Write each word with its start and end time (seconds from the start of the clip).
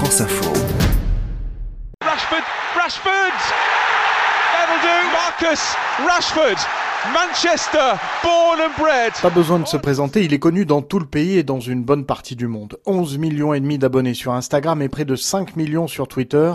France 0.00 0.22
Info. 0.22 0.50
Rashford, 2.02 2.46
Rashford, 2.74 3.36
that'll 4.54 4.80
do. 4.80 4.98
Marcus 5.12 5.76
Rashford. 6.08 6.56
Manchester, 7.12 7.98
born 8.22 8.60
and 8.60 8.82
bred. 8.82 9.12
Pas 9.20 9.30
besoin 9.30 9.58
de 9.58 9.66
se 9.66 9.76
présenter, 9.76 10.24
il 10.24 10.32
est 10.32 10.38
connu 10.38 10.64
dans 10.64 10.80
tout 10.80 10.98
le 10.98 11.06
pays 11.06 11.36
et 11.36 11.42
dans 11.42 11.60
une 11.60 11.82
bonne 11.82 12.04
partie 12.04 12.36
du 12.36 12.46
monde. 12.46 12.78
11 12.86 13.18
millions 13.18 13.52
et 13.52 13.60
demi 13.60 13.78
d'abonnés 13.78 14.14
sur 14.14 14.32
Instagram 14.32 14.80
et 14.82 14.88
près 14.88 15.04
de 15.06 15.16
5 15.16 15.56
millions 15.56 15.86
sur 15.86 16.08
Twitter. 16.08 16.52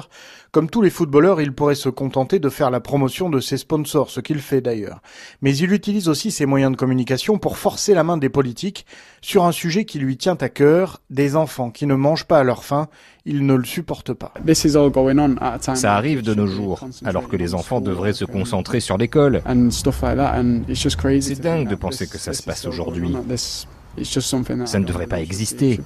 Comme 0.56 0.70
tous 0.70 0.82
les 0.82 0.90
footballeurs, 0.90 1.42
il 1.42 1.52
pourrait 1.52 1.76
se 1.76 1.90
contenter 1.90 2.40
de 2.40 2.48
faire 2.48 2.72
la 2.72 2.80
promotion 2.80 3.30
de 3.30 3.42
ses 3.42 3.58
sponsors, 3.58 4.10
ce 4.10 4.22
qu'il 4.22 4.40
fait 4.40 4.62
d'ailleurs. 4.62 5.02
Mais 5.42 5.54
il 5.58 5.74
utilise 5.74 6.08
aussi 6.08 6.32
ses 6.32 6.46
moyens 6.46 6.72
de 6.72 6.78
communication 6.78 7.38
pour 7.38 7.58
forcer 7.58 7.94
la 7.94 8.06
main 8.06 8.16
des 8.16 8.30
politiques 8.30 8.86
sur 9.20 9.44
un 9.44 9.52
sujet 9.52 9.84
qui 9.84 10.00
lui 10.00 10.16
tient 10.16 10.38
à 10.40 10.48
cœur, 10.48 11.02
des 11.10 11.36
enfants 11.36 11.72
qui 11.72 11.86
ne 11.86 11.96
mangent 11.96 12.24
pas 12.24 12.40
à 12.40 12.46
leur 12.46 12.64
faim, 12.64 12.88
il 13.26 13.46
ne 13.46 13.54
le 13.54 13.66
supporte 13.66 14.14
pas. 14.14 14.34
Ça 15.76 15.94
arrive 15.94 16.22
de 16.22 16.34
nos 16.34 16.48
jours, 16.48 16.80
alors 17.04 17.28
que 17.28 17.36
les 17.36 17.54
enfants 17.54 17.82
devraient 17.82 18.14
se 18.14 18.24
concentrer 18.24 18.80
sur 18.80 18.98
l'école. 18.98 19.42
C'est 21.20 21.42
dingue 21.42 21.68
de 21.68 21.76
penser 21.76 22.08
que 22.08 22.18
ça 22.18 22.32
se 22.32 22.44
passe 22.44 22.66
aujourd'hui. 22.66 23.14
Ça 24.66 24.80
ne 24.80 24.86
devrait 24.86 25.08
pas 25.08 25.22
exister. 25.22 25.80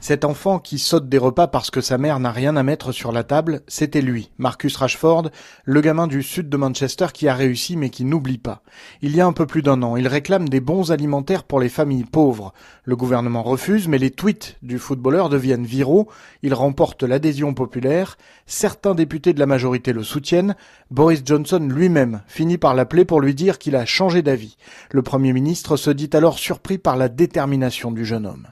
Cet 0.00 0.24
enfant 0.24 0.58
qui 0.58 0.78
saute 0.78 1.08
des 1.08 1.18
repas 1.18 1.46
parce 1.46 1.70
que 1.70 1.82
sa 1.82 1.98
mère 1.98 2.20
n'a 2.20 2.32
rien 2.32 2.56
à 2.56 2.62
mettre 2.62 2.92
sur 2.92 3.12
la 3.12 3.22
table, 3.22 3.60
c'était 3.68 4.00
lui, 4.00 4.30
Marcus 4.38 4.76
Rashford, 4.76 5.30
le 5.64 5.80
gamin 5.82 6.06
du 6.06 6.22
sud 6.22 6.48
de 6.48 6.56
Manchester 6.56 7.08
qui 7.12 7.28
a 7.28 7.34
réussi 7.34 7.76
mais 7.76 7.90
qui 7.90 8.04
n'oublie 8.04 8.38
pas. 8.38 8.62
Il 9.02 9.14
y 9.14 9.20
a 9.20 9.26
un 9.26 9.34
peu 9.34 9.46
plus 9.46 9.60
d'un 9.60 9.82
an, 9.82 9.96
il 9.96 10.08
réclame 10.08 10.48
des 10.48 10.60
bons 10.60 10.90
alimentaires 10.90 11.44
pour 11.44 11.60
les 11.60 11.68
familles 11.68 12.04
pauvres. 12.04 12.54
Le 12.84 12.96
gouvernement 12.96 13.42
refuse, 13.42 13.88
mais 13.88 13.98
les 13.98 14.10
tweets 14.10 14.56
du 14.62 14.78
footballeur 14.78 15.28
deviennent 15.28 15.66
viraux, 15.66 16.08
il 16.42 16.54
remporte 16.54 17.02
l'adhésion 17.02 17.52
populaire, 17.52 18.16
certains 18.46 18.94
députés 18.94 19.34
de 19.34 19.38
la 19.38 19.46
majorité 19.46 19.92
le 19.92 20.02
soutiennent, 20.02 20.56
Boris 20.90 21.22
Johnson 21.24 21.68
lui-même 21.70 22.22
finit 22.26 22.58
par 22.58 22.74
l'appeler 22.74 23.04
pour 23.04 23.20
lui 23.20 23.34
dire 23.34 23.58
qu'il 23.58 23.76
a 23.76 23.84
changé 23.84 24.22
d'avis. 24.22 24.56
Le 24.90 25.02
Premier 25.02 25.34
ministre 25.34 25.76
se 25.76 25.90
dit 25.90 26.10
alors 26.14 26.38
surpris 26.38 26.78
par 26.78 26.96
la 26.96 27.08
détermination 27.30 27.92
du 27.92 28.04
jeune 28.04 28.26
homme. 28.26 28.48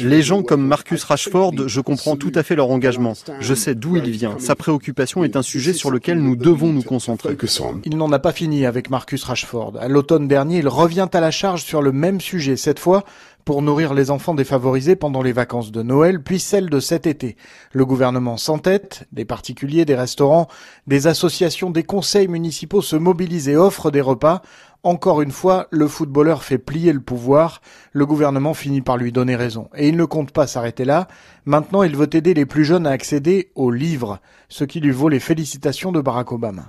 Les 0.00 0.22
gens 0.22 0.42
comme 0.42 0.66
Marcus 0.66 1.04
Rashford, 1.04 1.68
je 1.68 1.80
comprends 1.80 2.16
tout 2.16 2.32
à 2.34 2.42
fait 2.42 2.56
leur 2.56 2.70
engagement. 2.70 3.12
Je 3.38 3.54
sais 3.54 3.76
d'où 3.76 3.96
il 3.96 4.10
vient. 4.10 4.36
Sa 4.40 4.56
préoccupation 4.56 5.22
est 5.22 5.36
un 5.36 5.42
sujet 5.42 5.72
sur 5.72 5.92
lequel 5.92 6.18
nous 6.18 6.34
devons 6.34 6.72
nous 6.72 6.82
concentrer. 6.82 7.36
Il 7.84 7.96
n'en 7.96 8.10
a 8.10 8.18
pas 8.18 8.32
fini 8.32 8.66
avec 8.66 8.90
Marcus 8.90 9.22
Rashford. 9.22 9.74
À 9.78 9.86
l'automne 9.86 10.26
dernier, 10.26 10.58
il 10.58 10.66
revient 10.66 11.06
à 11.12 11.20
la 11.20 11.30
charge 11.30 11.62
sur 11.62 11.82
le 11.82 11.92
même 11.92 12.20
sujet, 12.20 12.56
cette 12.56 12.80
fois 12.80 13.04
pour 13.44 13.60
nourrir 13.60 13.92
les 13.92 14.10
enfants 14.10 14.34
défavorisés 14.34 14.96
pendant 14.96 15.20
les 15.20 15.32
vacances 15.32 15.70
de 15.70 15.82
Noël, 15.82 16.22
puis 16.22 16.40
celles 16.40 16.70
de 16.70 16.80
cet 16.80 17.06
été. 17.06 17.36
Le 17.72 17.84
gouvernement 17.84 18.38
s'entête, 18.38 19.06
des 19.12 19.26
particuliers, 19.26 19.84
des 19.84 19.94
restaurants, 19.94 20.48
des 20.86 21.06
associations, 21.06 21.70
des 21.70 21.82
conseils 21.82 22.28
municipaux 22.28 22.80
se 22.80 22.96
mobilisent 22.96 23.50
et 23.50 23.56
offrent 23.56 23.90
des 23.90 24.00
repas. 24.00 24.40
Encore 24.84 25.22
une 25.22 25.30
fois, 25.30 25.66
le 25.70 25.88
footballeur 25.88 26.44
fait 26.44 26.58
plier 26.58 26.92
le 26.92 27.00
pouvoir, 27.00 27.62
le 27.92 28.04
gouvernement 28.04 28.52
finit 28.52 28.82
par 28.82 28.98
lui 28.98 29.12
donner 29.12 29.34
raison. 29.34 29.70
Et 29.74 29.88
il 29.88 29.96
ne 29.96 30.04
compte 30.04 30.30
pas 30.30 30.46
s'arrêter 30.46 30.84
là, 30.84 31.08
maintenant 31.46 31.82
il 31.82 31.96
veut 31.96 32.14
aider 32.14 32.34
les 32.34 32.44
plus 32.44 32.66
jeunes 32.66 32.86
à 32.86 32.90
accéder 32.90 33.50
aux 33.54 33.70
livres, 33.70 34.20
ce 34.50 34.62
qui 34.64 34.80
lui 34.80 34.90
vaut 34.90 35.08
les 35.08 35.20
félicitations 35.20 35.90
de 35.90 36.02
Barack 36.02 36.32
Obama. 36.32 36.68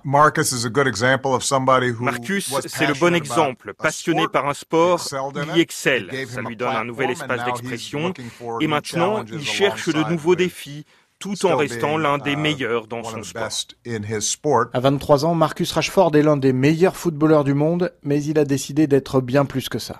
Marcus, 1.99 2.53
c'est 2.67 2.87
le 2.87 2.97
bon 2.97 3.13
exemple, 3.13 3.73
passionné 3.73 4.27
par 4.31 4.47
un 4.47 4.53
sport, 4.53 5.05
il 5.51 5.57
y 5.57 5.59
excelle, 5.59 6.09
ça 6.29 6.41
lui 6.41 6.55
donne 6.55 6.73
un 6.73 6.85
nouvel 6.85 7.09
espace 7.09 7.43
d'expression, 7.43 8.13
et 8.61 8.67
maintenant 8.67 9.25
il 9.29 9.43
cherche 9.43 9.89
de 9.89 10.09
nouveaux 10.09 10.35
défis, 10.35 10.85
tout 11.19 11.45
en 11.45 11.55
restant 11.55 11.97
l'un 11.97 12.17
des 12.17 12.33
uh, 12.33 12.37
meilleurs 12.37 12.87
dans 12.87 13.03
son 13.03 13.23
sport. 13.23 13.49
À 14.73 14.79
23 14.79 15.25
ans, 15.25 15.35
Marcus 15.35 15.71
Rashford 15.71 16.15
est 16.15 16.21
l'un 16.21 16.37
des 16.37 16.53
meilleurs 16.53 16.95
footballeurs 16.95 17.43
du 17.43 17.53
monde, 17.53 17.93
mais 18.03 18.23
il 18.23 18.37
a 18.39 18.45
décidé 18.45 18.87
d'être 18.87 19.21
bien 19.21 19.45
plus 19.45 19.69
que 19.69 19.79
ça. 19.79 19.93